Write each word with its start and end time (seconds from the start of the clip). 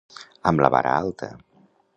Amb 0.51 0.63
la 0.65 0.71
vara 0.77 0.95
alta. 1.03 1.33